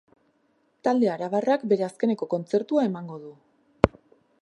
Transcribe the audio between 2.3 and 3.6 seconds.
kontzertua emango du.